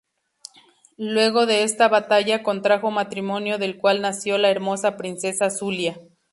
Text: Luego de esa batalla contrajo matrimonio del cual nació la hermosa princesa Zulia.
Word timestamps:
Luego 0.97 1.45
de 1.45 1.61
esa 1.61 1.87
batalla 1.87 2.41
contrajo 2.41 2.89
matrimonio 2.89 3.59
del 3.59 3.77
cual 3.77 4.01
nació 4.01 4.39
la 4.39 4.49
hermosa 4.49 4.97
princesa 4.97 5.51
Zulia. 5.51 5.99